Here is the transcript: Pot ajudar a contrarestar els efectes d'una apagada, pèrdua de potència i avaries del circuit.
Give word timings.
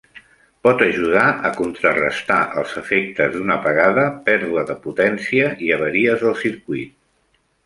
Pot 0.67 0.79
ajudar 0.85 1.25
a 1.49 1.51
contrarestar 1.59 2.37
els 2.61 2.73
efectes 2.81 3.31
d'una 3.35 3.59
apagada, 3.61 4.07
pèrdua 4.31 4.65
de 4.71 4.77
potència 4.87 5.53
i 5.69 5.71
avaries 5.77 6.25
del 6.27 6.37
circuit. 6.43 6.99